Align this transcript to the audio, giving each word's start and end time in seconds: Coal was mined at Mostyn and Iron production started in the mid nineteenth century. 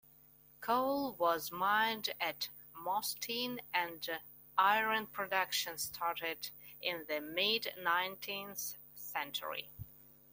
Coal 0.61 1.13
was 1.13 1.51
mined 1.51 2.09
at 2.19 2.49
Mostyn 2.73 3.61
and 3.71 4.03
Iron 4.57 5.05
production 5.05 5.77
started 5.77 6.49
in 6.81 7.05
the 7.07 7.21
mid 7.21 7.71
nineteenth 7.77 8.77
century. 8.95 9.69